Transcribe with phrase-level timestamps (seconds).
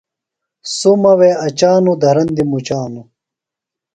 [0.77, 3.07] سُمہ وے اچانوۡ، دھرندیۡ مُچانوۡ